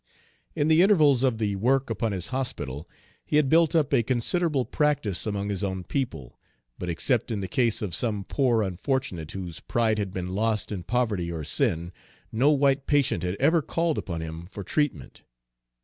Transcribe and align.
In 0.55 0.67
the 0.67 0.81
intervals 0.81 1.21
of 1.21 1.37
the 1.37 1.55
work 1.57 1.91
upon 1.91 2.11
his 2.11 2.29
hospital, 2.33 2.89
he 3.23 3.35
had 3.35 3.49
built 3.49 3.75
up 3.75 3.93
a 3.93 4.01
considerable 4.01 4.65
practice 4.65 5.27
among 5.27 5.49
his 5.49 5.63
own 5.63 5.83
people; 5.83 6.39
but 6.79 6.89
except 6.89 7.29
in 7.29 7.39
the 7.39 7.47
case 7.47 7.83
of 7.83 7.93
some 7.93 8.23
poor 8.23 8.63
unfortunate 8.63 9.29
whose 9.33 9.59
pride 9.59 9.99
had 9.99 10.09
been 10.09 10.29
lost 10.33 10.71
in 10.71 10.81
poverty 10.81 11.31
or 11.31 11.43
sin, 11.43 11.91
no 12.31 12.49
white 12.49 12.87
patient 12.87 13.21
had 13.21 13.35
ever 13.35 13.61
called 13.61 13.99
upon 13.99 14.21
him 14.21 14.47
for 14.47 14.63
treatment. 14.63 15.21